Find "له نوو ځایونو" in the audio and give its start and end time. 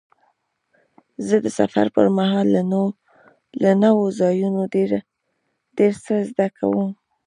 3.63-4.61